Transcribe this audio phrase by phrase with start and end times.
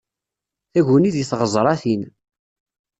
[0.71, 2.01] Taguni deg tɣeẓṛatin.